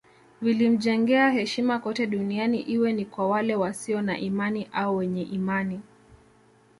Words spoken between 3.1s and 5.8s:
wale wasio na imani au wenye imani